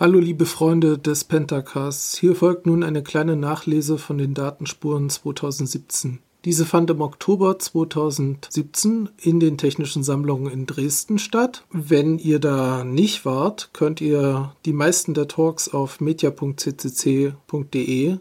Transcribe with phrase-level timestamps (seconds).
[0.00, 6.20] Hallo liebe Freunde des Pentacasts, hier folgt nun eine kleine Nachlese von den Datenspuren 2017.
[6.46, 11.66] Diese fand im Oktober 2017 in den Technischen Sammlungen in Dresden statt.
[11.70, 17.36] Wenn ihr da nicht wart, könnt ihr die meisten der Talks auf media.ccc.de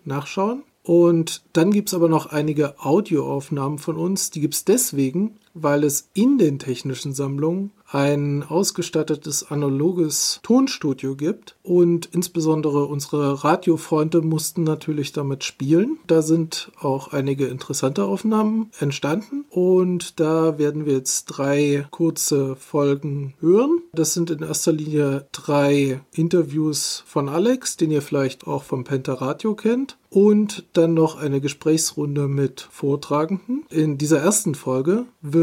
[0.04, 0.64] nachschauen.
[0.84, 4.32] Und dann gibt es aber noch einige Audioaufnahmen von uns.
[4.32, 11.56] Die gibt es deswegen, weil es in den technischen Sammlungen ein ausgestattetes analoges Tonstudio gibt
[11.64, 15.98] und insbesondere unsere Radiofreunde mussten natürlich damit spielen.
[16.06, 23.34] Da sind auch einige interessante Aufnahmen entstanden und da werden wir jetzt drei kurze Folgen
[23.40, 23.82] hören.
[23.94, 29.14] Das sind in erster Linie drei Interviews von Alex, den ihr vielleicht auch vom Penta
[29.14, 33.64] Radio kennt und dann noch eine Gesprächsrunde mit Vortragenden.
[33.70, 35.39] In dieser ersten Folge wird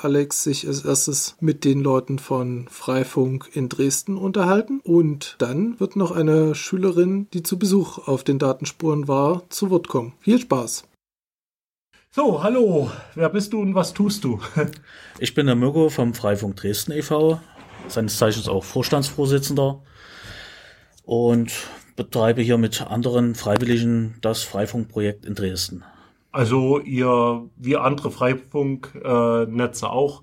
[0.00, 5.96] Alex sich als erstes mit den Leuten von Freifunk in Dresden unterhalten und dann wird
[5.96, 10.14] noch eine Schülerin, die zu Besuch auf den Datenspuren war, zu Wort kommen.
[10.20, 10.84] Viel Spaß!
[12.14, 14.38] So, hallo, wer bist du und was tust du?
[15.18, 17.40] ich bin der Mirko vom Freifunk Dresden e.V.,
[17.88, 19.82] seines Zeichens auch Vorstandsvorsitzender
[21.04, 21.52] und
[21.96, 25.84] betreibe hier mit anderen Freiwilligen das Freifunkprojekt in Dresden.
[26.32, 30.22] Also ihr, wie andere Freifunknetze auch,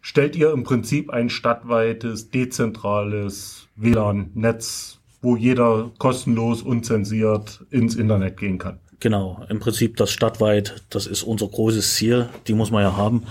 [0.00, 8.58] stellt ihr im Prinzip ein stadtweites, dezentrales WLAN-Netz, wo jeder kostenlos, unzensiert ins Internet gehen
[8.58, 8.80] kann.
[8.98, 13.24] Genau, im Prinzip das stadtweit, das ist unser großes Ziel, die muss man ja haben.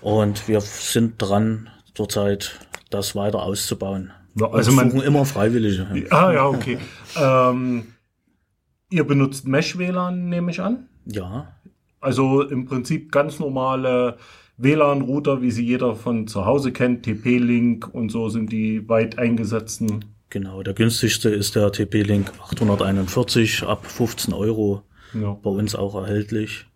[0.00, 2.58] Und wir sind dran, zurzeit
[2.90, 4.12] das weiter auszubauen.
[4.34, 5.86] Ja, also man suchen immer Freiwillige.
[6.10, 6.78] Ah ja, okay.
[7.16, 7.86] ähm,
[8.90, 10.88] ihr benutzt Mesh-WLAN, nehme ich an?
[11.06, 11.56] Ja.
[12.00, 14.18] Also im Prinzip ganz normale
[14.58, 20.04] WLAN-Router, wie sie jeder von zu Hause kennt, TP-Link und so sind die weit eingesetzten.
[20.30, 24.82] Genau, der günstigste ist der TP-Link 841 ab 15 Euro.
[25.12, 25.38] Ja.
[25.42, 26.66] Bei uns auch erhältlich.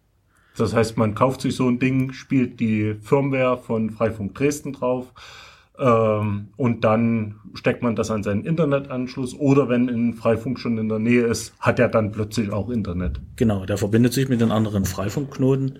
[0.56, 5.12] Das heißt, man kauft sich so ein Ding, spielt die Firmware von Freifunk Dresden drauf
[5.78, 10.88] ähm, und dann steckt man das an seinen Internetanschluss oder wenn ein Freifunk schon in
[10.88, 13.20] der Nähe ist, hat er dann plötzlich auch Internet.
[13.36, 15.78] Genau, der verbindet sich mit den anderen Freifunkknoten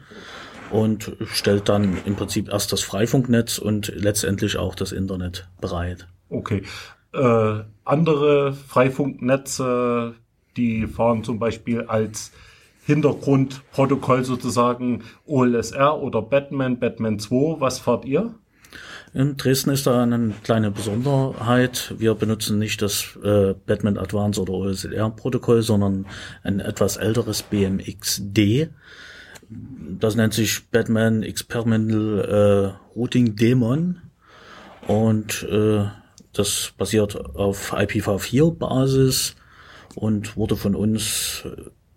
[0.70, 6.06] und stellt dann im Prinzip erst das Freifunknetz und letztendlich auch das Internet bereit.
[6.28, 6.62] Okay.
[7.12, 10.14] Äh, andere Freifunknetze,
[10.56, 12.32] die fahren zum Beispiel als
[12.84, 17.60] Hintergrundprotokoll sozusagen OLSR oder Batman, Batman 2.
[17.60, 18.34] Was fahrt ihr?
[19.14, 21.94] In Dresden ist da eine kleine Besonderheit.
[21.98, 26.06] Wir benutzen nicht das äh, Batman Advance oder OSLR-Protokoll, sondern
[26.42, 28.68] ein etwas älteres BMXD.
[29.98, 34.02] Das nennt sich Batman Experimental äh, Routing Daemon
[34.86, 35.86] und äh,
[36.34, 39.36] das basiert auf IPv4-Basis
[39.94, 41.44] und wurde von uns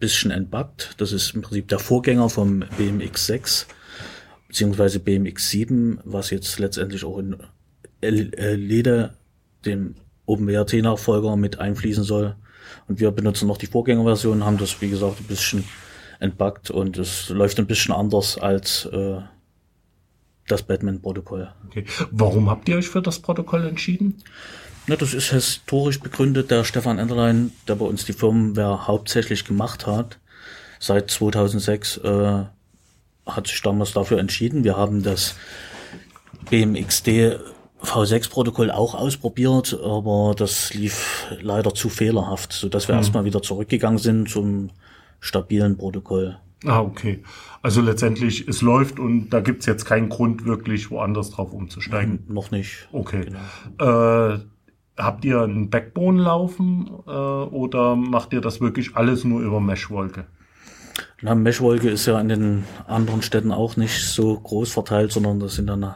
[0.02, 0.96] bisschen entbuggt.
[0.98, 3.68] Das ist im Prinzip der Vorgänger vom BMX6
[4.52, 7.38] beziehungsweise BMX7, was jetzt letztendlich auch in
[8.02, 9.14] LEDE,
[9.66, 9.96] dem
[10.26, 12.36] OpenWrt-Nachfolger, mit einfließen soll.
[12.90, 15.64] Und wir benutzen noch die Vorgängerversion, haben das, wie gesagt, ein bisschen
[16.20, 19.22] entbuggt und es läuft ein bisschen anders als äh,
[20.50, 21.50] das Batman-Protokoll.
[21.68, 21.86] Okay.
[22.12, 24.22] Warum habt ihr euch für das Protokoll entschieden?
[24.86, 26.52] Na, das ist historisch begründet.
[26.52, 30.20] Der Stefan Enderlein, der bei uns die Firmenware hauptsächlich gemacht hat,
[30.78, 32.44] seit 2006 äh,
[33.26, 34.64] hat sich damals dafür entschieden.
[34.64, 35.36] Wir haben das
[36.50, 37.40] BMXD
[37.84, 43.00] V6-Protokoll auch ausprobiert, aber das lief leider zu fehlerhaft, so dass wir hm.
[43.00, 44.70] erstmal wieder zurückgegangen sind zum
[45.20, 46.38] stabilen Protokoll.
[46.66, 47.24] Ah, okay.
[47.64, 52.24] Also letztendlich, es läuft und da gibt's jetzt keinen Grund, wirklich woanders drauf umzusteigen.
[52.28, 52.88] Noch nicht.
[52.92, 53.26] Okay.
[53.26, 54.34] Genau.
[54.34, 54.40] Äh,
[54.98, 60.26] habt ihr ein Backbone laufen äh, oder macht ihr das wirklich alles nur über Meshwolke?
[61.22, 65.56] Na, Meshwolke ist ja in den anderen Städten auch nicht so groß verteilt, sondern das
[65.56, 65.94] sind dann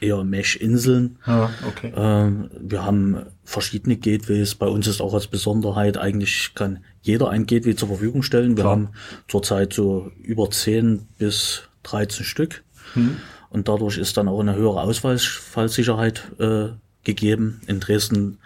[0.00, 1.18] eher Mesh-Inseln.
[1.26, 1.92] Ja, okay.
[1.96, 4.54] Ähm, wir haben verschiedene Gateways.
[4.54, 8.56] Bei uns ist auch als Besonderheit, eigentlich kann jeder ein Gateway zur Verfügung stellen.
[8.56, 8.72] Wir Klar.
[8.72, 8.88] haben
[9.28, 12.62] zurzeit so über 10 bis 13 Stück.
[12.94, 13.16] Hm.
[13.50, 16.70] Und dadurch ist dann auch eine höhere Ausfallsicherheit äh,
[17.04, 17.60] gegeben.
[17.66, 18.38] In Dresden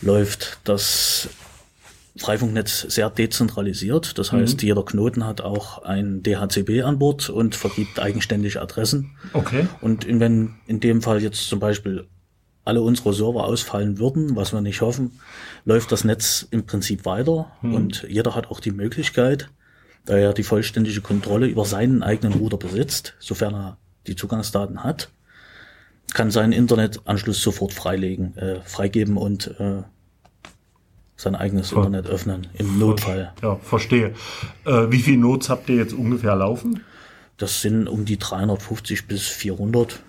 [0.00, 1.28] läuft das
[2.18, 4.18] Freifunknetz sehr dezentralisiert.
[4.18, 4.66] Das heißt, mhm.
[4.66, 9.16] jeder Knoten hat auch ein DHCP an Bord und vergibt eigenständig Adressen.
[9.32, 9.66] Okay.
[9.80, 12.06] Und in, wenn in dem Fall jetzt zum Beispiel
[12.64, 15.12] alle unsere Server ausfallen würden, was wir nicht hoffen,
[15.64, 17.74] läuft das Netz im Prinzip weiter mhm.
[17.74, 19.48] und jeder hat auch die Möglichkeit,
[20.04, 25.10] da er die vollständige Kontrolle über seinen eigenen Router besitzt, sofern er die Zugangsdaten hat,
[26.12, 29.82] kann seinen Internetanschluss sofort freilegen, äh, freigeben und äh,
[31.18, 33.32] sein eigenes Ver Internet öffnen, im Notfall.
[33.42, 34.14] Ja, verstehe.
[34.64, 36.84] Äh, wie viele Notes habt ihr jetzt ungefähr laufen?
[37.36, 40.00] Das sind um die 350 bis 400.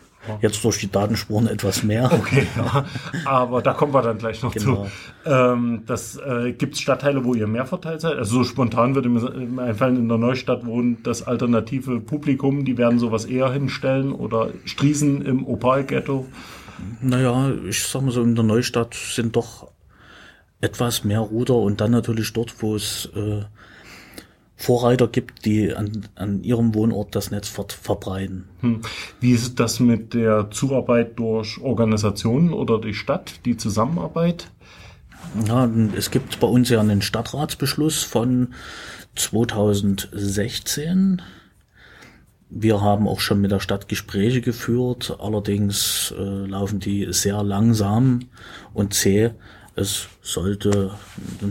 [0.41, 2.11] Jetzt durch die Datenspuren etwas mehr.
[2.13, 2.85] Okay, ja.
[3.25, 4.85] aber da kommen wir dann gleich noch genau.
[4.85, 4.91] zu.
[5.25, 8.17] Ähm, das äh, gibt es Stadtteile, wo ihr mehr verteilt seid.
[8.17, 12.99] Also so spontan würde mir einfallen, in der Neustadt wohnt das alternative Publikum, die werden
[12.99, 16.27] sowas eher hinstellen oder Striesen im Opal-Ghetto.
[17.01, 19.71] Naja, ich sag mal so, in der Neustadt sind doch
[20.61, 23.41] etwas mehr Router und dann natürlich dort, wo es äh,
[24.55, 28.49] Vorreiter gibt, die an, an ihrem Wohnort das Netz ver verbreiten.
[28.59, 28.81] Hm.
[29.21, 34.51] Wie ist das mit der Zuarbeit durch Organisationen oder die Stadt, die Zusammenarbeit?
[35.47, 38.53] Ja, es gibt bei uns ja einen Stadtratsbeschluss von
[39.15, 41.21] 2016.
[42.49, 48.27] Wir haben auch schon mit der Stadt Gespräche geführt, allerdings äh, laufen die sehr langsam
[48.73, 49.31] und zäh.
[49.79, 50.91] Es sollte,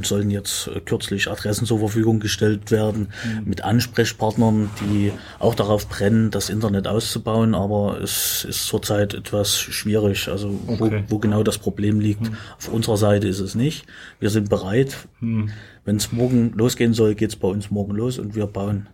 [0.02, 3.48] sollen jetzt kürzlich Adressen zur Verfügung gestellt werden mhm.
[3.48, 10.28] mit Ansprechpartnern, die auch darauf brennen, das Internet auszubauen, aber es ist zurzeit etwas schwierig.
[10.28, 11.04] Also okay.
[11.08, 12.36] wo, wo, genau das Problem liegt, mhm.
[12.58, 13.86] auf unserer Seite ist es nicht.
[14.20, 15.08] Wir sind bereit.
[15.20, 15.50] Mhm.
[15.86, 18.88] Wenn es morgen losgehen soll, geht es bei uns morgen los und wir bauen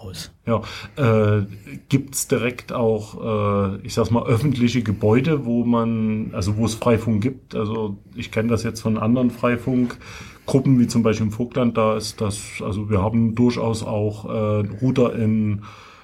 [0.00, 0.32] aus.
[0.46, 0.62] Ja,
[0.96, 1.44] äh,
[1.88, 6.74] gibt es direkt auch, äh, ich sag's mal, öffentliche Gebäude, wo man, also wo es
[6.74, 7.54] Freifunk gibt?
[7.54, 12.20] Also ich kenne das jetzt von anderen Freifunkgruppen, wie zum Beispiel im Vogtland, da ist
[12.20, 15.62] das, also wir haben durchaus auch äh, Router in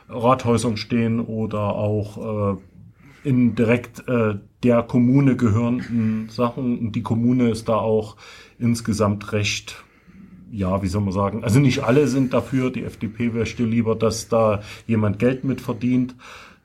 [0.08, 6.78] Rathäusern stehen oder auch äh, in direkt äh, der Kommune gehörenden Sachen.
[6.78, 8.16] Und die Kommune ist da auch
[8.58, 9.84] insgesamt recht
[10.50, 14.28] ja, wie soll man sagen, also nicht alle sind dafür, die FDP wüsste lieber, dass
[14.28, 16.14] da jemand Geld mit verdient,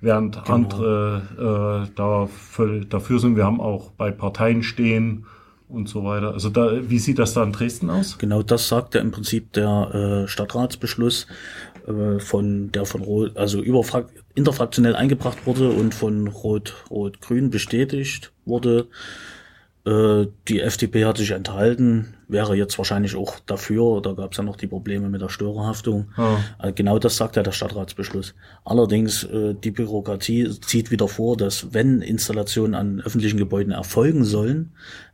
[0.01, 0.56] während genau.
[0.56, 3.36] andere äh, dafür, dafür sind.
[3.36, 5.25] Wir haben auch bei Parteien stehen
[5.69, 6.33] und so weiter.
[6.33, 8.18] Also da, wie sieht das da in Dresden aus?
[8.18, 11.28] Genau, das sagt ja im Prinzip der äh, Stadtratsbeschluss
[11.88, 17.50] äh, von der von Rot, also überfrak interfraktionell eingebracht wurde und von Rot Rot Grün
[17.50, 18.88] bestätigt wurde.
[19.86, 24.44] Äh, die FDP hat sich enthalten, wäre jetzt wahrscheinlich auch dafür, da gab es ja
[24.44, 26.12] noch die Probleme mit der Störerhaftung.
[26.18, 26.72] Ja.
[26.72, 28.36] Genau das sagt ja der Stadtratsbeschluss.
[28.63, 34.74] Allerdings, äh, die Bürokratie zieht wieder vor, dass wenn Installationen an öffentlichen Gebäuden erfolgen sollen,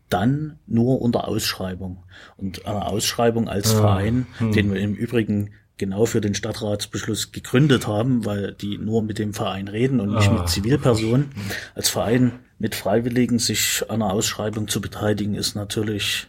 [0.09, 2.03] dann nur unter Ausschreibung.
[2.37, 3.79] Und eine Ausschreibung als ja.
[3.79, 4.51] Verein, hm.
[4.51, 9.33] den wir im Übrigen genau für den Stadtratsbeschluss gegründet haben, weil die nur mit dem
[9.33, 10.33] Verein reden und nicht ah.
[10.33, 11.29] mit Zivilpersonen.
[11.75, 16.27] Als Verein mit Freiwilligen sich an einer Ausschreibung zu beteiligen, ist natürlich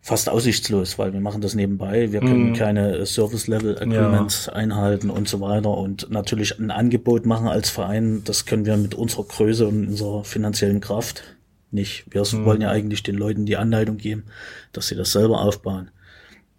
[0.00, 2.12] fast aussichtslos, weil wir machen das nebenbei.
[2.12, 2.54] Wir können mhm.
[2.54, 4.52] keine Service-Level-Agreements ja.
[4.52, 5.70] einhalten und so weiter.
[5.70, 10.24] Und natürlich ein Angebot machen als Verein, das können wir mit unserer Größe und unserer
[10.24, 11.22] finanziellen Kraft
[11.70, 12.04] nicht.
[12.10, 12.44] Wir mhm.
[12.44, 14.24] wollen ja eigentlich den Leuten die Anleitung geben,
[14.72, 15.90] dass sie das selber aufbauen.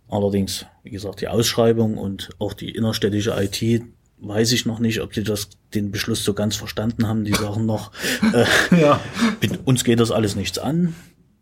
[0.08, 3.84] Allerdings, wie gesagt, die Ausschreibung und auch die innerstädtische IT,
[4.20, 7.26] weiß ich noch nicht, ob die das den Beschluss so ganz verstanden haben.
[7.26, 7.92] Die sagen noch,
[8.34, 8.46] äh,
[8.82, 9.00] ja.
[9.66, 10.96] uns geht das alles nichts an,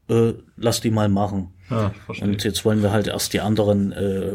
[0.09, 1.49] äh, lass die mal machen.
[1.69, 4.33] Ja, und jetzt wollen wir halt erst die anderen äh,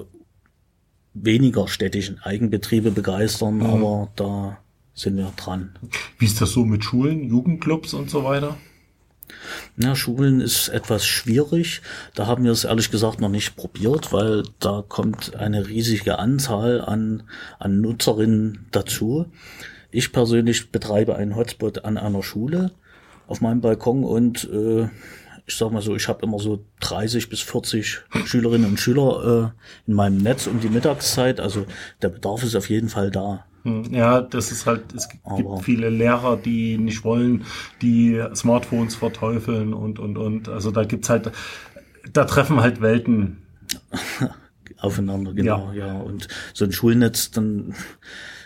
[1.14, 3.66] weniger städtischen Eigenbetriebe begeistern, mhm.
[3.66, 4.58] aber da
[4.94, 5.78] sind wir dran.
[6.18, 8.56] Wie ist das so mit Schulen, Jugendclubs und so weiter?
[9.76, 11.82] Na, Schulen ist etwas schwierig.
[12.14, 16.80] Da haben wir es ehrlich gesagt noch nicht probiert, weil da kommt eine riesige Anzahl
[16.80, 17.24] an,
[17.58, 19.26] an Nutzerinnen dazu.
[19.90, 22.72] Ich persönlich betreibe einen Hotspot an einer Schule
[23.26, 24.88] auf meinem Balkon und äh,
[25.48, 29.88] ich sag mal so, ich habe immer so 30 bis 40 Schülerinnen und Schüler äh,
[29.88, 31.40] in meinem Netz um die Mittagszeit.
[31.40, 31.64] Also
[32.02, 33.46] der Bedarf ist auf jeden Fall da.
[33.68, 37.44] Hm, ja, das ist halt, es gibt Aber viele Lehrer, die nicht wollen,
[37.82, 40.48] die Smartphones verteufeln und, und, und.
[40.48, 41.30] Also da gibt's halt,
[42.12, 43.38] da treffen halt Welten.
[44.80, 45.86] Aufeinander, genau, ja.
[45.86, 45.98] ja.
[46.00, 47.74] Und so ein Schulnetz, dann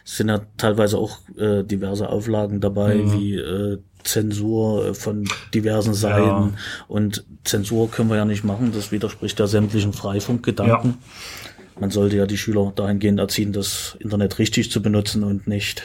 [0.04, 3.12] sind ja teilweise auch äh, diverse Auflagen dabei, mhm.
[3.12, 6.24] wie äh, Zensur von diversen Seiten.
[6.24, 6.52] Ja.
[6.88, 10.90] Und Zensur können wir ja nicht machen, das widerspricht ja sämtlichen Freifunkgedanken.
[10.90, 15.82] Ja man sollte ja die Schüler dahingehend erziehen, das Internet richtig zu benutzen und nicht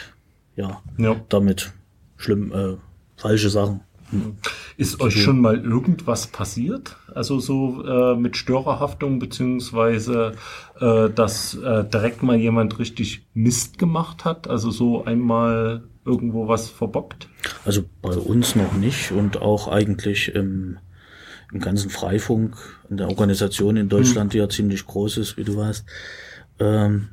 [0.56, 1.16] ja, ja.
[1.30, 1.72] damit
[2.18, 2.78] schlimm äh,
[3.16, 3.82] falsche Sachen.
[4.10, 4.38] Hm.
[4.78, 6.96] Ist euch schon mal irgendwas passiert?
[7.14, 10.34] Also so äh, mit Störerhaftung beziehungsweise
[10.80, 14.48] äh, dass äh, direkt mal jemand richtig Mist gemacht hat?
[14.48, 17.28] Also so einmal irgendwo was verbockt?
[17.66, 20.78] Also bei uns noch nicht und auch eigentlich im
[21.54, 22.58] im ganzen Freifunk,
[22.90, 24.32] in der Organisation in Deutschland, mhm.
[24.32, 25.86] die ja ziemlich groß ist, wie du weißt,
[26.60, 27.10] ähm,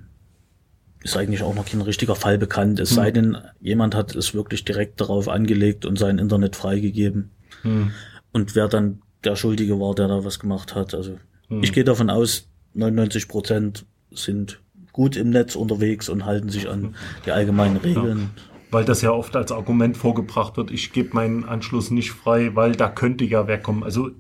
[1.03, 2.81] ist eigentlich auch noch kein richtiger Fall bekannt.
[2.81, 2.95] Es mhm.
[2.95, 7.31] sei denn, jemand hat es wirklich direkt darauf angelegt und sein Internet freigegeben.
[7.63, 7.93] Mhm.
[8.33, 10.95] Und wer dann der Schuldige war, der da was gemacht hat.
[10.95, 14.61] Also ich gehe davon aus, 99 Prozent sind
[14.93, 16.95] gut im Netz unterwegs und halten sich an
[17.27, 18.31] die allgemeinen Regeln.
[18.75, 22.73] Weil das ja oft als Argument vorgebracht wird, ich gebe meinen Anschluss nicht frei, weil
[22.73, 23.85] da könnte ja wer kommen.
[23.85, 24.11] Also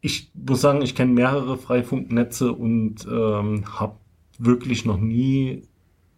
[0.00, 3.96] ich muss sagen, ich kenne mehrere Freifunknetze und ähm, habe
[4.38, 5.64] wirklich noch nie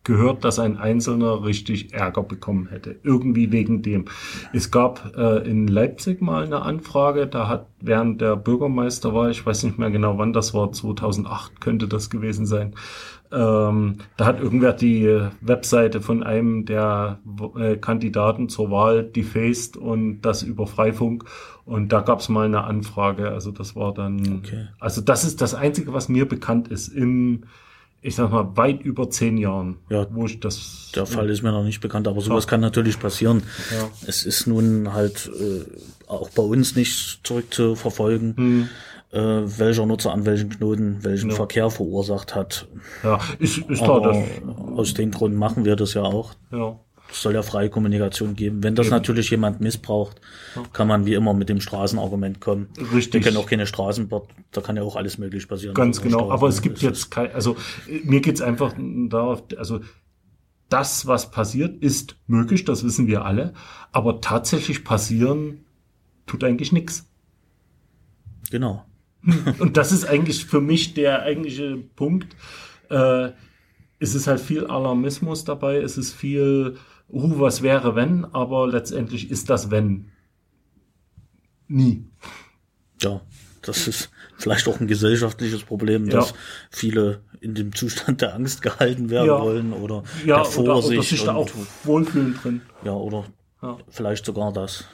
[0.04, 2.96] gehört, dass ein Einzelner richtig Ärger bekommen hätte.
[3.02, 4.06] Irgendwie wegen dem.
[4.52, 9.44] Es gab äh, in Leipzig mal eine Anfrage, da hat während der Bürgermeister war, ich
[9.44, 12.74] weiß nicht mehr genau wann das war, 2008 könnte das gewesen sein,
[13.32, 17.18] ähm, da hat irgendwer die Webseite von einem der
[17.56, 21.24] äh, Kandidaten zur Wahl defaced und das über Freifunk.
[21.64, 23.30] Und da gab es mal eine Anfrage.
[23.30, 24.66] Also das war dann, Okay.
[24.80, 27.44] also das ist das Einzige, was mir bekannt ist im,
[28.02, 30.90] ich sag mal, weit über zehn Jahren, Ja, wo ich das.
[30.94, 33.44] Der Fall ist mir noch nicht bekannt, aber sowas kann natürlich passieren.
[33.70, 33.88] Ja.
[34.06, 35.64] Es ist nun halt äh,
[36.10, 38.68] auch bei uns nicht zurückzuverfolgen, Hm.
[39.12, 42.66] äh, welcher Nutzer an welchen Knoten welchen Verkehr verursacht hat.
[43.02, 46.34] Ja, ist, ist klar, Aber das, aus dem Grund machen wir das ja auch.
[46.50, 46.76] ja.
[47.12, 48.62] Es soll ja freie Kommunikation geben.
[48.62, 50.20] Wenn das natürlich jemand missbraucht,
[50.72, 52.68] kann man wie immer mit dem Straßenargument kommen.
[52.94, 53.14] Richtig.
[53.14, 55.74] Wir kennen auch keine Straßenbahn, da kann ja auch alles möglich passieren.
[55.74, 56.18] Ganz der genau.
[56.20, 56.32] Straße.
[56.32, 57.56] Aber es gibt jetzt kein, also
[58.04, 59.80] mir geht's einfach darauf, also
[60.70, 63.52] das, was passiert, ist möglich, das wissen wir alle,
[63.92, 65.66] aber tatsächlich passieren
[66.26, 67.10] tut eigentlich nichts.
[68.50, 68.84] Genau.
[69.58, 72.34] Und das ist eigentlich für mich der eigentliche Punkt.
[72.88, 73.30] Äh,
[73.98, 76.76] es ist halt viel Alarmismus dabei, es ist viel,
[77.12, 80.06] uh, was wäre wenn, aber letztendlich ist das wenn.
[81.68, 82.04] Nie.
[83.00, 83.20] Ja,
[83.62, 86.18] das ist vielleicht auch ein gesellschaftliches Problem, Ja.
[86.20, 86.34] dass
[86.70, 89.40] viele in dem Zustand der Angst gehalten werden Ja.
[89.40, 91.48] wollen oder Ja, der oder, oder Vorsicht sich da auch
[91.84, 92.60] wohlfühlen drin.
[92.84, 93.24] ja oder
[93.62, 93.78] Ja.
[93.88, 94.84] vielleicht sogar das.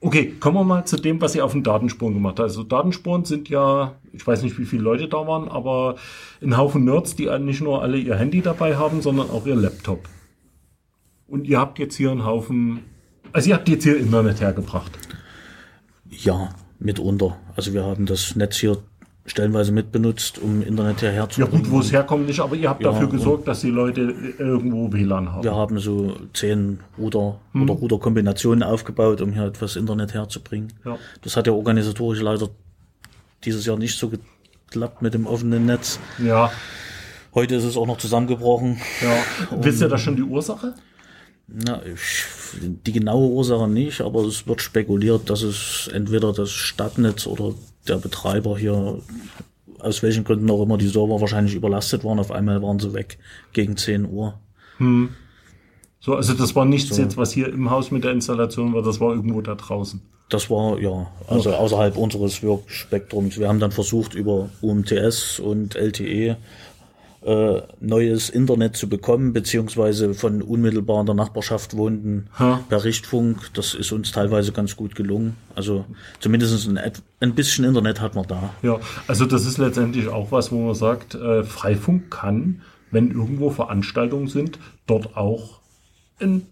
[0.00, 2.40] Okay, kommen wir mal zu dem, was ihr auf den Datenspuren gemacht habt.
[2.48, 5.96] Also Datenspuren sind ja, ich weiß nicht, wie viele Leute da waren, aber
[6.42, 10.08] ein Haufen Nerds, die nicht nur alle ihr Handy dabei haben, sondern auch ihr Laptop.
[11.28, 12.80] Und ihr habt jetzt hier einen Haufen,
[13.32, 14.92] also ihr habt jetzt hier Internet hergebracht.
[16.08, 17.36] Ja, mitunter.
[17.56, 18.78] Also wir haben das Netz hier
[19.26, 22.80] stellenweise mitbenutzt, um Internet hierher zu Ja gut, wo es herkommt nicht, aber ihr habt
[22.84, 25.42] Ja, dafür gesorgt, dass die Leute irgendwo WLAN haben.
[25.42, 27.62] Wir haben so zehn Router Hm.
[27.62, 30.72] oder Routerkombinationen aufgebaut, um hier etwas Internet herzubringen.
[30.84, 30.96] Ja.
[31.22, 32.48] Das hat ja organisatorisch leider
[33.44, 35.98] dieses Jahr nicht so geklappt mit dem offenen Netz.
[36.24, 36.50] Ja,
[37.34, 38.78] Heute ist es auch noch zusammengebrochen.
[39.02, 39.56] ja.
[39.62, 40.72] Wisst ihr da schon die Ursache?
[41.48, 42.24] Na, ich,
[42.60, 47.54] die genaue Ursache nicht, aber es wird spekuliert, dass es entweder das Stadtnetz oder
[47.86, 49.00] der Betreiber hier,
[49.78, 52.18] aus welchen Gründen auch immer, die Server wahrscheinlich überlastet waren.
[52.18, 53.18] Auf einmal waren sie weg
[53.52, 54.40] gegen 10 Uhr.
[56.00, 59.00] So, also das war nichts jetzt, was hier im Haus mit der Installation war, das
[59.00, 60.00] war irgendwo da draußen.
[60.28, 63.38] Das war, ja, also außerhalb unseres Wirkspektrums.
[63.38, 66.36] Wir haben dann versucht, über UMTS und LTE
[67.26, 72.60] äh, neues Internet zu bekommen, beziehungsweise von unmittelbar in der Nachbarschaft wohnenden Ha.
[72.68, 73.52] per Richtfunk.
[73.54, 75.36] Das ist uns teilweise ganz gut gelungen.
[75.56, 75.84] Also
[76.20, 76.78] zumindest ein,
[77.20, 78.50] ein bisschen Internet hat man da.
[78.62, 78.78] Ja,
[79.08, 84.28] also das ist letztendlich auch was, wo man sagt, äh, Freifunk kann, wenn irgendwo Veranstaltungen
[84.28, 85.60] sind, dort auch
[86.20, 86.46] ein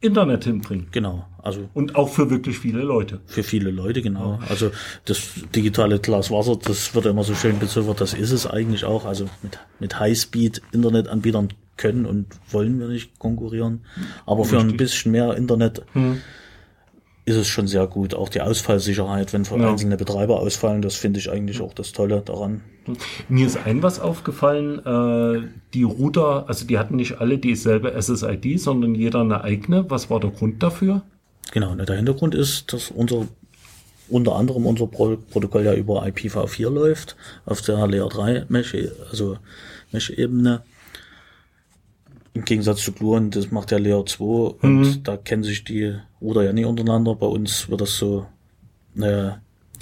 [0.00, 0.86] Internet hinbringen.
[0.92, 3.20] Genau, also Und auch für wirklich viele Leute.
[3.26, 4.38] für viele Leute, genau.
[4.48, 4.70] Also
[5.04, 5.20] das
[5.54, 9.04] digitale Glas Wasser, das wird immer so schön beziffert, das ist es eigentlich auch.
[9.04, 13.80] Also mit, mit Highspeed-Internetanbietern können und wollen wir nicht konkurrieren.
[14.26, 15.82] Aber für ein bisschen mehr Internet
[17.24, 18.14] ist es schon sehr gut.
[18.14, 19.70] Auch die Ausfallsicherheit, wenn Ja.
[19.70, 22.62] einzelne Betreiber ausfallen, das finde ich eigentlich auch das Tolle daran.
[23.28, 28.58] Mir ist ein was aufgefallen, äh, die Router, also die hatten nicht alle dieselbe SSID,
[28.60, 29.88] sondern jeder eine eigene.
[29.88, 31.02] Was war der Grund dafür?
[31.50, 33.26] Genau, der Hintergrund ist, dass unser
[34.08, 38.76] unter anderem unser Pro Protokoll ja über IPv4 läuft, auf der Layer 3 Mesh,
[39.10, 39.38] also
[39.90, 40.62] Mesh-Ebene.
[42.34, 46.44] Im Gegensatz zu Gluon, das macht ja Layer 2 und da kennen sich die Router
[46.44, 47.14] ja nie untereinander.
[47.14, 48.26] Bei uns wird das so
[48.98, 49.32] äh,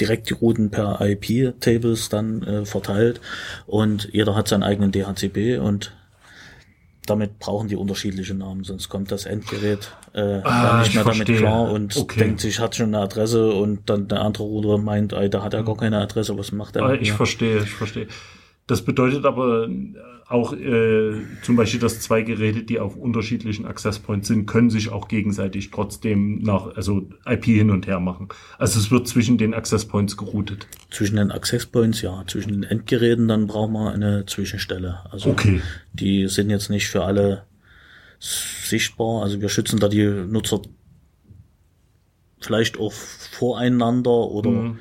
[0.00, 3.20] direkt die Routen per IP-Tables dann äh, verteilt
[3.66, 5.92] und jeder hat seinen eigenen DHCP und
[7.10, 11.26] damit brauchen die unterschiedliche Namen, sonst kommt das Endgerät äh, Ah, nicht ich mehr damit
[11.26, 11.38] verstehe.
[11.38, 12.20] klar und Okay.
[12.20, 15.54] denkt sich, hat schon eine Adresse und dann der andere Router meint, ey, da hat
[15.54, 16.84] er gar keine Adresse, was macht er?
[16.84, 18.06] Ah, ich verstehe, ich verstehe.
[18.66, 19.68] Das bedeutet aber
[20.30, 24.90] auch äh, zum Beispiel, dass zwei Geräte, die auf unterschiedlichen Access Points sind, können sich
[24.90, 28.28] auch gegenseitig trotzdem nach, also IP hin und her machen.
[28.56, 30.68] Also es wird zwischen den Access Points geroutet.
[30.90, 35.00] Zwischen den Access Points, ja, zwischen den Endgeräten, dann brauchen wir eine Zwischenstelle.
[35.10, 35.60] Also Okay.
[35.92, 37.44] die sind jetzt nicht für alle
[38.20, 39.22] sichtbar.
[39.22, 40.62] Also wir schützen da die Nutzer
[42.40, 44.76] vielleicht auch voreinander oder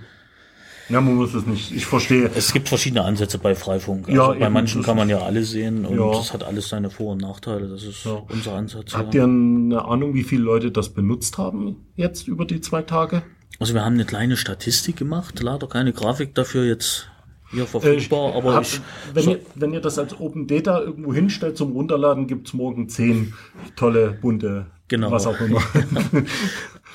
[0.90, 1.72] Ja, man muss es nicht.
[1.72, 2.30] Ich verstehe.
[2.36, 4.08] Es gibt verschiedene Ansätze bei Freifunk.
[4.10, 6.12] Also Ja, bei manchen kann man ja alle sehen und Ja.
[6.12, 7.68] das hat alles seine Vor- und Nachteile.
[7.68, 8.22] Das ist Ja.
[8.30, 8.94] unser Ansatz.
[8.96, 13.22] Habt ihr eine Ahnung, wie viele Leute das benutzt haben jetzt über die zwei Tage?
[13.60, 17.08] Also wir haben eine kleine Statistik gemacht, leider keine Grafik dafür jetzt
[17.52, 18.80] hier Äh, verfügbar, aber hab- ich,
[19.14, 22.90] wenn, so, ihr, wenn ihr das als Open Data irgendwo hinstellt zum Runterladen, gibt's morgen
[22.90, 23.34] zehn
[23.76, 25.12] tolle, bunte, Genau.
[25.12, 25.62] was auch immer.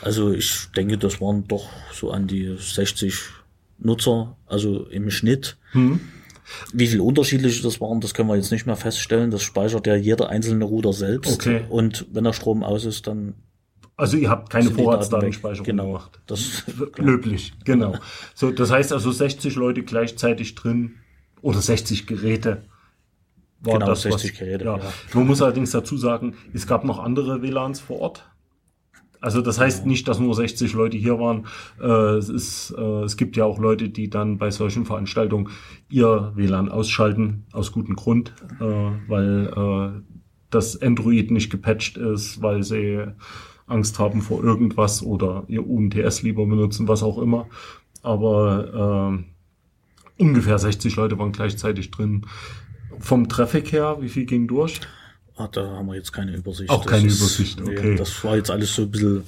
[0.03, 3.21] also ich denke, das waren doch so an die 60
[3.78, 5.57] Nutzer, also im Schnitt.
[5.73, 6.00] Hm.
[6.73, 9.31] Wie viel unterschiedliche das waren, das können wir jetzt nicht mehr feststellen.
[9.31, 11.33] Das speichert ja jeder einzelne Router selbst.
[11.35, 11.64] Okay.
[11.71, 13.35] Und wenn der Strom aus ist, dann
[13.97, 14.71] Also ihr habt keine.
[14.71, 15.87] Vorratsdatenspeicherung Genau.
[15.87, 16.21] gemacht.
[16.26, 17.95] Das ist Löblich, genau.
[18.35, 20.97] So, das heißt also 60 Leute gleichzeitig drin
[21.40, 22.62] oder 60 Geräte.
[23.61, 24.76] War Genau, das, 60 Geräte, Ja.
[24.76, 24.93] ja.
[25.14, 28.28] Man muss allerdings dazu sagen, es gab noch andere WLANs vor Ort.
[29.25, 31.47] Also das heißt nicht, dass nur 60 Leute hier waren.
[31.81, 35.49] Äh, es, ist, äh, es gibt ja auch Leute, die dann bei solchen Veranstaltungen
[35.88, 38.64] ihr WLAN ausschalten, aus gutem Grund, äh,
[39.09, 40.14] weil äh,
[40.50, 43.02] das Android nicht gepatcht ist, weil sie
[43.66, 47.47] Angst haben vor irgendwas oder ihr UMTS lieber benutzen, was auch immer.
[48.02, 49.16] Aber
[50.19, 52.26] äh, ungefähr 60 Leute waren gleichzeitig drin.
[52.99, 54.83] Vom Traffic her, wie viel ging durch?
[55.37, 56.71] Ah, da haben wir jetzt keine Übersicht.
[56.71, 57.97] Auch Das keine ist- Übersicht, nee, okay.
[57.97, 59.25] das war jetzt alles so ein bisschen,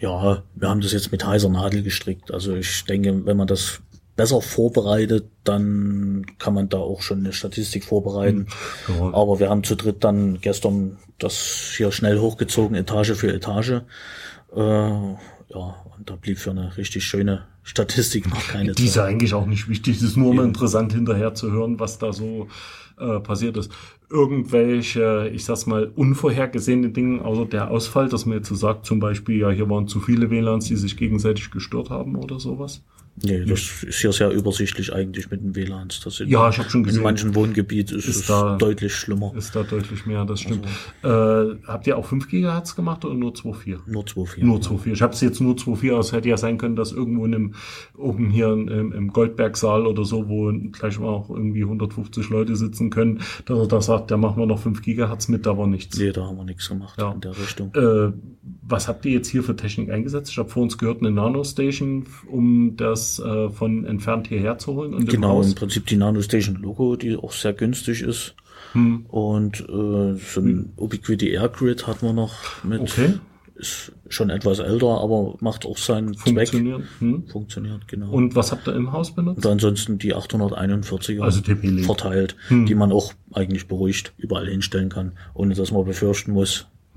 [0.00, 2.30] ja, wir haben das jetzt mit heißer Nadel gestrickt.
[2.30, 3.80] Also ich denke, wenn man das
[4.16, 8.46] besser vorbereitet, dann kann man da auch schon eine Statistik vorbereiten.
[8.88, 9.12] Ja.
[9.12, 13.82] Aber wir haben zu dritt dann gestern das hier schnell hochgezogen, Etage für Etage.
[14.54, 14.90] Äh,
[15.48, 19.12] ja, und da blieb für eine richtig schöne Statistik noch keine Die ist ja Zeit.
[19.12, 19.96] eigentlich auch nicht wichtig.
[19.96, 22.48] Es ist nur mal interessant hinterher zu hören, was da so
[22.98, 23.70] äh, passiert ist.
[24.10, 29.00] Irgendwelche, ich sag's mal, unvorhergesehene Dinge, außer der Ausfall, dass man jetzt so sagt, zum
[29.00, 32.82] Beispiel, ja, hier waren zu viele WLANs, die sich gegenseitig gestört haben oder sowas.
[33.22, 36.00] Nee, das ist hier sehr übersichtlich eigentlich mit den WLANs.
[36.00, 36.98] Das sind Ja, ich hab schon gesehen.
[36.98, 39.32] In manchen Wohngebieten ist, Ist es da- deutlich schlimmer.
[39.34, 40.66] Ist da deutlich mehr, das stimmt.
[41.02, 43.78] Äh, habt ihr auch 5 Gigahertz gemacht oder nur 2,4?
[43.86, 44.44] Nur 2,4.
[44.44, 44.92] Nur 2,4.
[44.92, 47.34] Ich habe es jetzt nur 2,4, aber es hätte ja sein können, dass irgendwo in
[47.34, 47.54] einem,
[47.96, 52.90] oben hier im, im Goldbergsaal oder so, wo gleich mal auch irgendwie 150 Leute sitzen
[52.90, 55.98] können, dass er da sagt, ja, machen wir noch 5 Gigahertz mit, da war nichts.
[55.98, 57.12] Nee, da haben wir nichts gemacht Ja.
[57.12, 57.74] in der Richtung.
[57.74, 58.12] Äh,
[58.68, 60.30] was habt ihr jetzt hier für Technik eingesetzt?
[60.30, 64.94] Ich habe vor uns gehört, eine Nanostation, um das äh, von entfernt hierher zu holen.
[64.94, 68.34] Und Genau, im Prinzip die Nanostation Logo, die auch sehr günstig ist.
[68.72, 69.06] Hm.
[69.06, 72.80] Und äh, so ein Ubiquiti Air Grid hat man noch mit.
[72.80, 73.14] Okay.
[73.58, 76.50] Ist schon etwas älter, aber macht auch seinen Zweck.
[76.50, 76.82] Funktioniert.
[76.98, 77.26] Hm.
[77.26, 78.10] Funktioniert, genau.
[78.10, 79.46] Und was habt ihr im Haus benutzt?
[79.46, 81.86] Und ansonsten die 841er Also TP-Link.
[81.86, 86.66] verteilt, die man auch eigentlich beruhigt überall hinstellen kann, ohne dass man befürchten muss.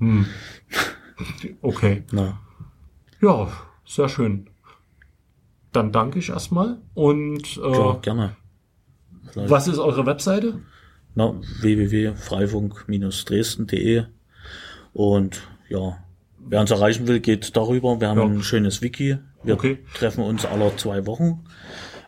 [1.62, 2.02] Okay.
[2.12, 2.40] Na,
[3.22, 3.50] Ja,
[3.86, 4.46] sehr schön.
[5.72, 6.78] Dann danke ich erstmal.
[6.94, 8.36] Und äh, ja, gerne.
[9.30, 9.50] Vielleicht.
[9.50, 10.60] was ist eure Webseite?
[11.14, 14.04] Na, www.freifunk-dresden.de
[14.92, 15.98] und ja,
[16.38, 18.00] wer uns erreichen will, geht darüber.
[18.00, 18.24] Wir haben Ja.
[18.26, 19.18] ein schönes Wiki.
[19.44, 19.78] Wir Okay.
[19.94, 21.44] treffen uns alle zwei Wochen.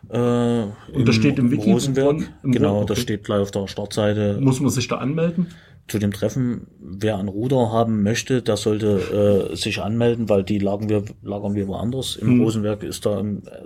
[0.09, 2.17] Äh, Und das steht im Wiki, Rosenberg.
[2.17, 3.01] im- im genau, Ro- das okay.
[3.03, 5.47] steht gleich auf der Startseite Muss man sich da anmelden?
[5.87, 6.67] Zu dem Treffen.
[6.79, 11.55] Wer einen Ruder haben möchte, der sollte äh, sich anmelden, weil die lagern wir, lagern
[11.55, 12.15] wir woanders.
[12.15, 13.21] Im Rosenberg ist da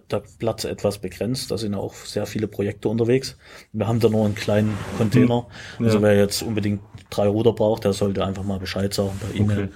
[0.09, 1.51] der Platz etwas begrenzt.
[1.51, 3.37] Da sind ja auch sehr viele Projekte unterwegs.
[3.71, 5.47] Wir haben da nur einen kleinen Container.
[5.79, 9.57] Also wer jetzt unbedingt drei Ruder braucht, der sollte einfach mal Bescheid sagen per E-Mail.
[9.65, 9.69] Okay.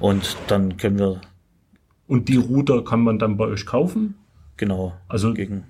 [0.00, 1.20] Und dann können wir
[2.06, 4.14] Und die Router kann man dann bei euch kaufen?
[4.56, 5.64] genau Also- gegen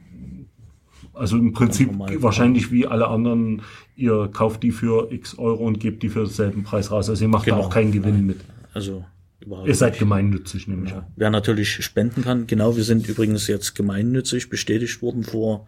[1.20, 1.90] Also im Prinzip
[2.22, 3.62] wahrscheinlich wie alle anderen,
[3.94, 7.08] ihr kauft die für x Euro und gebt die für denselben Preis raus.
[7.10, 7.66] Also ihr macht da Genau.
[7.66, 8.40] auch keinen Gewinn mit.
[8.72, 9.04] also
[9.40, 10.92] überhaupt Ihr seid gemeinnützig, nämlich.
[10.92, 11.06] Ja.
[11.16, 15.66] Wer natürlich spenden kann, genau, wir sind übrigens jetzt gemeinnützig bestätigt worden vor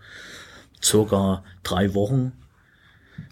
[0.83, 2.33] circa drei Wochen.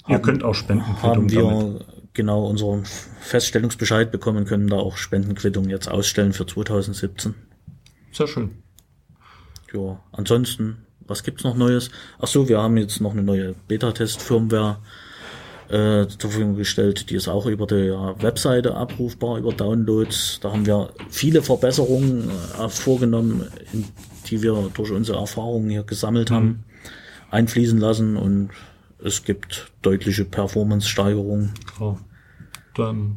[0.08, 1.86] Ihr könnt auch Spendenquittung Haben wir damit.
[2.14, 2.84] genau unseren
[3.20, 7.34] Feststellungsbescheid bekommen, können da auch Spendenquittung jetzt ausstellen für 2017.
[8.12, 8.50] Sehr schön.
[9.72, 10.78] Ja, ansonsten,
[11.10, 11.90] was gibt's noch Neues?
[12.20, 14.78] Ach so, wir haben jetzt noch eine neue Beta-Test-Firmware
[15.68, 17.10] äh, zur Verfügung gestellt.
[17.10, 17.90] Die ist auch über die
[18.22, 20.38] Webseite abrufbar, über Downloads.
[20.40, 23.84] Da haben wir viele Verbesserungen äh, vorgenommen, in,
[24.26, 26.64] die wir durch unsere Erfahrungen hier gesammelt haben,
[27.30, 28.50] einfließen lassen und
[29.02, 31.54] es gibt deutliche Performance-Steigerungen.
[31.80, 31.96] Ja.
[32.74, 33.16] Dann,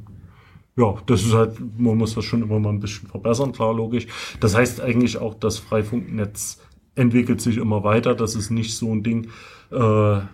[0.75, 4.07] ja, das ist halt, man muss das schon immer mal ein bisschen verbessern, klar, logisch.
[4.39, 6.59] Das heißt eigentlich auch, das Freifunknetz
[6.95, 8.15] entwickelt sich immer weiter.
[8.15, 9.29] Das ist nicht so ein Ding,
[9.71, 9.77] äh,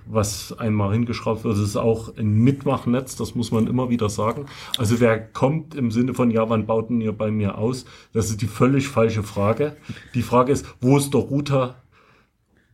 [0.06, 1.56] was einmal hingeschraubt wird.
[1.56, 4.45] Es ist auch ein Mitmachnetz, das muss man immer wieder sagen.
[4.78, 7.86] Also wer kommt im Sinne von, ja, wann baut denn ihr bei mir aus?
[8.13, 9.78] Das ist die völlig falsche Frage.
[10.13, 11.82] Die Frage ist, wo ist der Router,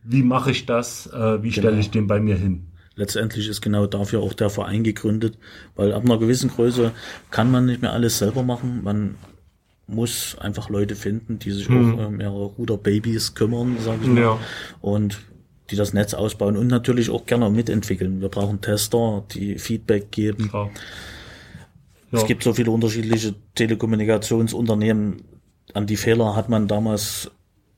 [0.02, 1.80] wie mache ich das, äh, wie stelle Genau.
[1.80, 2.66] ich den bei mir hin.
[2.96, 5.36] Letztendlich ist genau dafür auch der Verein gegründet,
[5.74, 6.92] weil ab einer gewissen Größe
[7.30, 8.82] kann man nicht mehr alles selber machen.
[8.82, 9.16] Man
[9.86, 11.72] muss einfach Leute finden, die sich auch
[12.06, 14.20] um ihre Router-Babys kümmern, sage ich mal.
[14.20, 14.38] Ja.
[14.80, 15.18] Und
[15.70, 18.20] die das Netz ausbauen und natürlich auch gerne mitentwickeln.
[18.20, 20.50] Wir brauchen Tester, die Feedback geben.
[20.52, 20.70] Ja.
[22.12, 25.22] Es gibt so viele unterschiedliche Telekommunikationsunternehmen.
[25.74, 27.30] An die Fehler hat man damals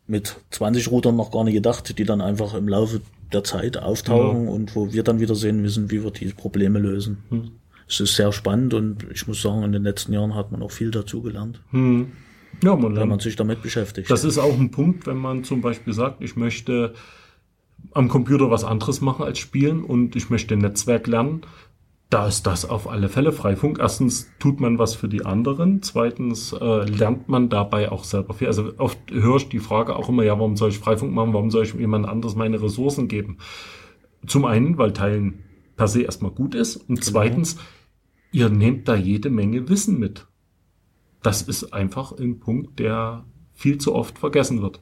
[0.06, 3.00] mit 20 Routern noch gar nicht gedacht, die dann einfach im Laufe
[3.32, 7.18] der Zeit auftauchen und wo wir dann wieder sehen müssen, wie wir die Probleme lösen.
[7.30, 7.50] Hm.
[7.88, 10.70] Es ist sehr spannend und ich muss sagen, in den letzten Jahren hat man auch
[10.70, 12.12] viel dazu gelernt, Hm.
[12.62, 14.10] Ja, man wenn man sich damit beschäftigt.
[14.10, 16.94] Das ist auch ein Punkt, wenn man zum Beispiel sagt, ich möchte
[17.92, 21.42] am Computer was anderes machen als spielen und ich möchte Netzwerk lernen.
[22.10, 23.78] Da ist das auf alle Fälle Freifunk.
[23.78, 25.82] Erstens tut man was für die anderen.
[25.82, 28.46] Zweitens äh, lernt man dabei auch selber viel.
[28.46, 31.34] Also oft höre ich die Frage auch immer, ja, warum soll ich Freifunk machen?
[31.34, 33.38] Warum soll ich jemand anderes meine Ressourcen geben?
[34.26, 35.40] Zum einen, weil Teilen
[35.76, 36.76] per se erstmal gut ist.
[36.76, 37.58] Und zweitens,
[38.32, 40.26] ihr nehmt da jede Menge Wissen mit.
[41.22, 44.80] Das ist einfach ein Punkt, der viel zu oft vergessen wird.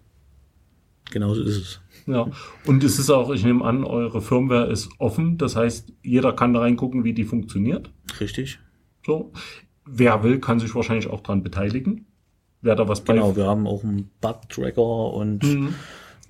[1.11, 1.81] Genauso ist es.
[2.07, 2.29] Ja.
[2.67, 5.39] Und es ist auch, ich nehme an, eure Firmware ist offen.
[5.39, 7.91] Das heißt, jeder kann da reingucken, wie die funktioniert.
[8.21, 8.59] Richtig.
[9.05, 9.33] So.
[9.85, 12.07] Wer will, kann sich wahrscheinlich auch dran beteiligen.
[12.61, 13.05] Wer da was.
[13.05, 15.75] Genau, wir haben auch einen Bug-Tracker und Mhm.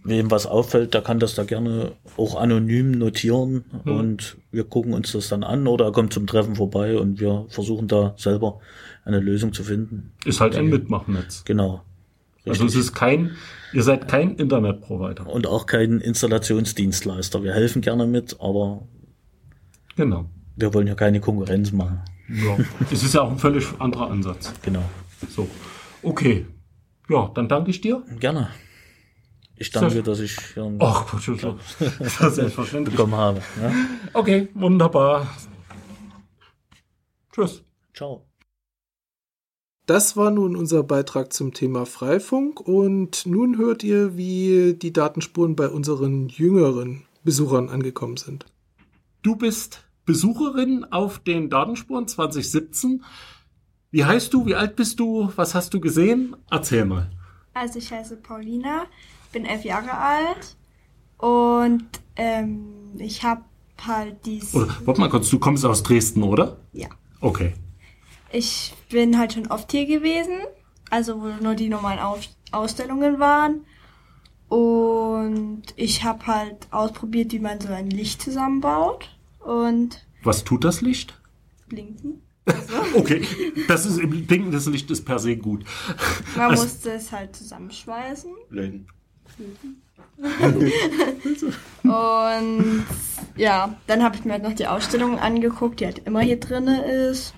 [0.08, 5.12] Wem was auffällt, der kann das da gerne auch anonym notieren und wir gucken uns
[5.12, 8.60] das dann an oder er kommt zum Treffen vorbei und wir versuchen da selber
[9.04, 10.12] eine Lösung zu finden.
[10.24, 11.44] Ist halt ein Mitmachnetz.
[11.44, 11.82] Genau.
[12.46, 13.32] Also es ist kein,
[13.72, 15.26] ihr seid kein Internetprovider.
[15.26, 17.42] Und auch kein Installationsdienstleister.
[17.42, 18.86] Wir helfen gerne mit, aber
[19.96, 20.26] Genau.
[20.56, 22.00] wir wollen ja keine Konkurrenz machen.
[22.28, 22.56] Ja.
[22.90, 24.52] es ist ja auch ein völlig anderer Ansatz.
[24.62, 24.82] Genau.
[25.28, 25.48] So.
[26.02, 26.46] Okay.
[27.08, 28.02] Ja, dann danke ich dir.
[28.18, 28.48] Gerne.
[29.56, 31.26] Ich danke, Sehr- dass ich hier einen Ach, Gott,
[32.20, 32.94] das selbstverständlich.
[32.94, 33.40] bekommen habe.
[33.60, 33.72] Ja?
[34.12, 35.28] Okay, wunderbar.
[37.32, 37.62] Tschüss.
[37.94, 38.26] Ciao.
[39.86, 45.54] Das war nun unser Beitrag zum Thema Freifunk und nun hört ihr, wie die Datenspuren
[45.54, 48.46] bei unseren jüngeren Besuchern angekommen sind.
[49.22, 53.04] Du bist Besucherin auf den Datenspuren 2017.
[53.90, 54.44] Wie heißt du?
[54.46, 55.32] Wie alt bist du?
[55.36, 56.36] Was hast du gesehen?
[56.50, 57.10] Erzähl mal.
[57.54, 58.86] Also ich heiße Paulina,
[59.36, 60.56] bin elf Jahre alt
[61.18, 61.84] und
[62.16, 63.42] ähm, ich habe
[63.86, 64.54] halt dies.
[64.54, 66.56] Oder, warte mal kurz, du kommst aus Dresden, oder?
[66.72, 66.88] Ja.
[67.20, 67.52] Okay.
[68.32, 70.38] Ich bin halt schon oft hier gewesen,
[70.88, 72.20] also wo nur die normalen Auf
[72.50, 73.66] Ausstellungen waren.
[74.48, 80.80] Und ich habe halt ausprobiert, wie man so ein Licht zusammenbaut und Was tut das
[80.80, 81.20] Licht?
[81.68, 82.22] blinken.
[82.94, 83.26] Okay,
[83.68, 85.64] das ist im blinkendes Licht ist per se gut.
[86.36, 88.30] Man Also- musste es halt zusammenschweißen.
[88.48, 88.86] Blöden.
[91.82, 92.86] Und
[93.36, 96.84] ja, dann habe ich mir halt noch die Ausstellung angeguckt, die halt immer hier drinne
[96.84, 97.34] ist.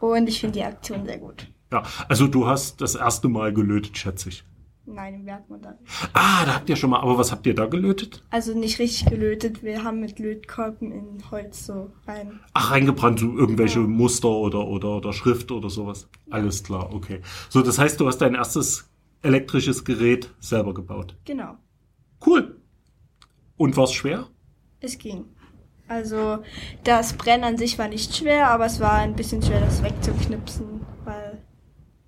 [0.00, 1.48] Und ich finde die Aktion sehr gut.
[1.72, 4.44] Ja, also du hast das erste Mal gelötet, schätze ich.
[4.90, 5.76] Nein, im Werkmodell.
[6.14, 8.22] Ah, da habt ihr schon mal, aber was habt ihr da gelötet?
[8.30, 12.40] Also nicht richtig gelötet, wir haben mit Lötkolben in Holz so rein.
[12.54, 16.08] Ach, reingebrannt, so irgendwelche Muster oder, oder, oder Schrift oder sowas.
[16.30, 17.20] Alles klar, okay.
[17.50, 18.88] So, das heißt, du hast dein erstes
[19.22, 21.16] elektrisches Gerät selber gebaut.
[21.24, 21.56] Genau,
[22.24, 22.60] Cool.
[23.56, 24.28] Und war's schwer?
[24.80, 25.24] es ging.
[25.88, 26.38] Also
[26.84, 30.80] das Brennen an sich war nicht schwer, aber es war ein bisschen schwer, das wegzuknipsen,
[31.04, 31.42] weil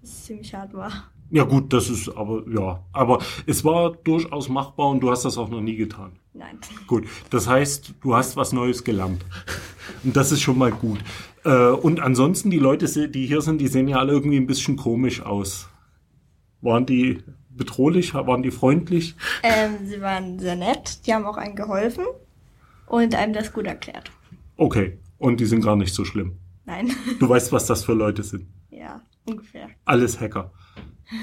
[0.02, 0.92] es ziemlich hart war.
[1.30, 2.84] Ja gut, das ist aber, ja.
[2.92, 6.12] Aber es war durchaus machbar und du hast das auch noch nie getan.
[6.34, 6.58] Nein.
[6.86, 9.24] Gut, das heißt, du hast was Neues gelernt.
[10.04, 10.98] Und das ist schon mal gut.
[11.44, 14.76] Äh, Und ansonsten, die Leute, die hier sind, die sehen ja alle irgendwie ein bisschen
[14.76, 15.68] komisch aus.
[16.62, 17.18] Waren die
[17.50, 18.14] bedrohlich?
[18.14, 19.14] Waren die freundlich?
[19.42, 22.04] Ähm, sie waren sehr nett, die haben auch einem geholfen
[22.86, 24.10] und einem das gut erklärt.
[24.56, 24.98] Okay.
[25.18, 26.38] Und die sind gar nicht so schlimm.
[26.64, 26.90] Nein.
[27.18, 28.46] Du weißt, was das für Leute sind.
[28.70, 29.68] ja, ungefähr.
[29.84, 30.52] Alles Hacker.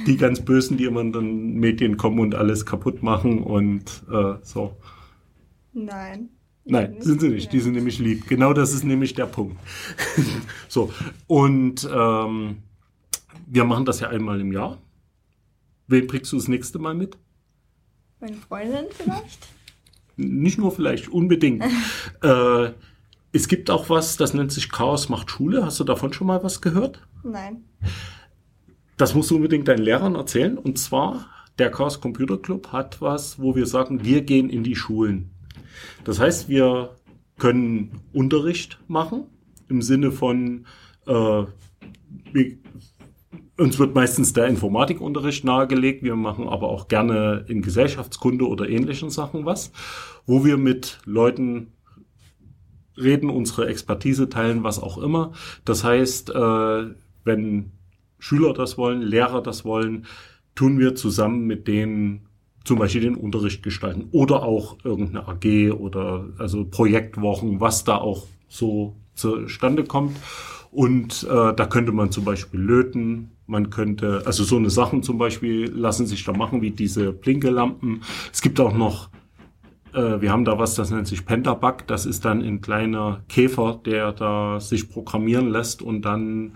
[0.05, 4.35] Die ganz Bösen, die immer in den Medien kommen und alles kaputt machen und äh,
[4.43, 4.75] so.
[5.73, 6.29] Nein.
[6.65, 7.53] Nein, sind sie nicht.
[7.53, 8.27] Die sind nämlich lieb.
[8.27, 9.57] Genau das ist nämlich der Punkt.
[10.67, 10.91] so.
[11.25, 12.57] Und ähm,
[13.45, 14.77] wir machen das ja einmal im Jahr.
[15.87, 17.17] Wen bringst du das nächste Mal mit?
[18.19, 19.47] Meine Freundin vielleicht?
[20.17, 21.63] Nicht nur vielleicht, unbedingt.
[22.21, 22.71] äh,
[23.31, 25.65] es gibt auch was, das nennt sich Chaos macht Schule.
[25.65, 27.07] Hast du davon schon mal was gehört?
[27.23, 27.63] Nein.
[28.97, 30.57] Das musst du unbedingt deinen Lehrern erzählen.
[30.57, 34.75] Und zwar, der Chaos Computer Club hat was, wo wir sagen, wir gehen in die
[34.75, 35.29] Schulen.
[36.03, 36.95] Das heißt, wir
[37.37, 39.25] können Unterricht machen
[39.69, 40.65] im Sinne von,
[41.05, 41.43] äh,
[42.31, 42.57] wir,
[43.57, 46.03] uns wird meistens der Informatikunterricht nahegelegt.
[46.03, 49.71] Wir machen aber auch gerne in Gesellschaftskunde oder ähnlichen Sachen was,
[50.25, 51.73] wo wir mit Leuten
[52.97, 55.33] reden, unsere Expertise teilen, was auch immer.
[55.65, 56.85] Das heißt, äh,
[57.23, 57.71] wenn
[58.19, 60.05] Schüler das wollen, Lehrer das wollen,
[60.55, 62.27] tun wir zusammen mit denen
[62.63, 68.25] zum Beispiel den Unterricht gestalten oder auch irgendeine AG oder also Projektwochen, was da auch
[68.49, 70.17] so zustande kommt.
[70.71, 75.17] Und äh, da könnte man zum Beispiel löten, man könnte, also so eine Sachen zum
[75.17, 78.01] Beispiel lassen sich da machen, wie diese Blinkelampen.
[78.31, 79.09] Es gibt auch noch,
[79.93, 81.87] äh, wir haben da was, das nennt sich Pentabug.
[81.87, 86.53] Das ist dann ein kleiner Käfer, der da sich programmieren lässt und dann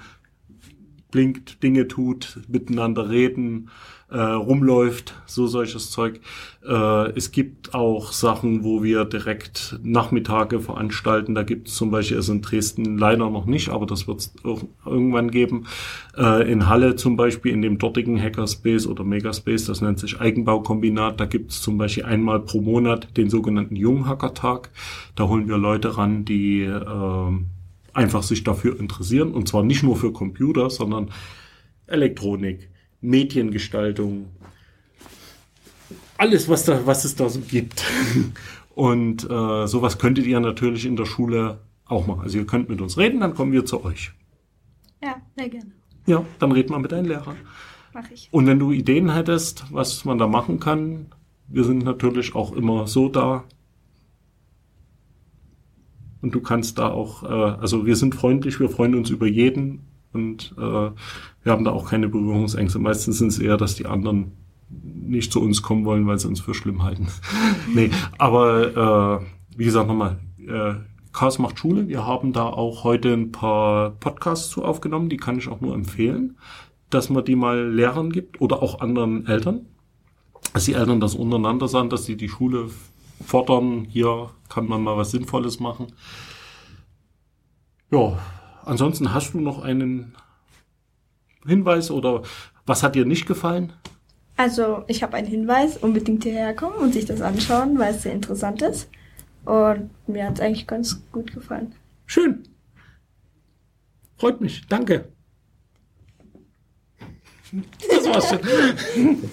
[1.11, 3.69] blinkt, Dinge tut, miteinander reden,
[4.11, 6.19] äh, rumläuft, so solches Zeug.
[6.67, 11.33] Äh, es gibt auch Sachen, wo wir direkt Nachmittage veranstalten.
[11.33, 14.33] Da gibt es zum Beispiel, also in Dresden leider noch nicht, aber das wird es
[14.85, 15.65] irgendwann geben.
[16.17, 21.19] Äh, in Halle zum Beispiel, in dem dortigen Hackerspace oder Megaspace, das nennt sich Eigenbaukombinat,
[21.19, 24.71] da gibt es zum Beispiel einmal pro Monat den sogenannten Junghackertag.
[25.15, 27.31] Da holen wir Leute ran, die äh,
[27.93, 29.33] einfach sich dafür interessieren.
[29.33, 31.11] Und zwar nicht nur für Computer, sondern
[31.87, 32.69] Elektronik,
[33.01, 34.27] Mediengestaltung,
[36.17, 37.83] alles, was, da, was es da so gibt.
[38.75, 42.21] Und äh, sowas könntet ihr natürlich in der Schule auch machen.
[42.21, 44.11] Also ihr könnt mit uns reden, dann kommen wir zu euch.
[45.03, 45.71] Ja, sehr gerne.
[46.05, 47.37] Ja, dann red mal mit deinen Lehrern.
[47.93, 48.29] Mach ich.
[48.31, 51.07] Und wenn du Ideen hättest, was man da machen kann,
[51.47, 53.43] wir sind natürlich auch immer so da.
[56.21, 59.87] Und du kannst da auch, äh, also wir sind freundlich, wir freuen uns über jeden
[60.13, 62.79] und äh, wir haben da auch keine Berührungsängste.
[62.79, 64.33] Meistens sind es eher, dass die anderen
[64.69, 67.07] nicht zu uns kommen wollen, weil sie uns für schlimm halten.
[67.73, 70.75] nee, aber äh, wie gesagt nochmal, äh,
[71.13, 71.87] Chaos macht Schule.
[71.89, 75.75] Wir haben da auch heute ein paar Podcasts zu aufgenommen, die kann ich auch nur
[75.75, 76.37] empfehlen,
[76.89, 79.65] dass man die mal Lehrern gibt oder auch anderen Eltern.
[80.53, 82.69] Dass die Eltern das untereinander sagen, dass sie die Schule
[83.21, 85.93] fordern, hier kann man mal was Sinnvolles machen.
[87.91, 88.19] Ja,
[88.63, 90.15] ansonsten hast du noch einen
[91.45, 92.23] Hinweis oder
[92.65, 93.73] was hat dir nicht gefallen?
[94.37, 98.13] Also, ich habe einen Hinweis, unbedingt hierher kommen und sich das anschauen, weil es sehr
[98.13, 98.89] interessant ist.
[99.45, 101.75] Und mir hat es eigentlich ganz gut gefallen.
[102.05, 102.43] Schön.
[104.17, 104.65] Freut mich.
[104.67, 105.11] Danke.
[107.89, 109.29] Das war's schon.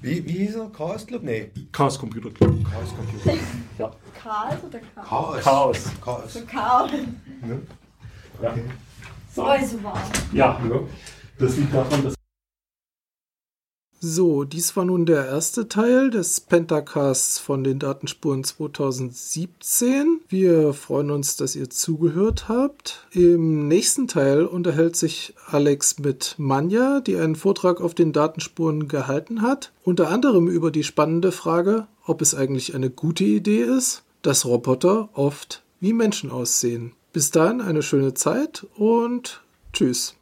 [0.00, 0.70] Wie, wie hieß er?
[0.70, 1.22] Chaos Club?
[1.22, 1.50] Nee.
[1.72, 2.64] Chaos Computer Club.
[2.70, 3.38] Chaos Computer.
[3.78, 3.90] Ja.
[4.22, 5.42] Chaos oder Chaos?
[5.42, 5.44] Chaos.
[5.44, 5.90] Chaos.
[6.04, 6.32] Chaos.
[6.32, 6.90] So Chaos.
[8.42, 8.54] Ja.
[9.34, 9.98] So, so warm.
[10.32, 10.60] ja.
[11.38, 12.14] Das liegt daran, dass
[14.00, 20.20] So, dies war nun der erste Teil des Pentacasts von den Datenspuren 2017.
[20.28, 23.08] Wir freuen uns, dass ihr zugehört habt.
[23.10, 29.42] Im nächsten Teil unterhält sich Alex mit Manja, die einen Vortrag auf den Datenspuren gehalten
[29.42, 34.46] hat, unter anderem über die spannende Frage, ob es eigentlich eine gute Idee ist, dass
[34.46, 36.92] Roboter oft wie Menschen aussehen.
[37.12, 40.14] Bis dahin eine schöne Zeit und tschüss.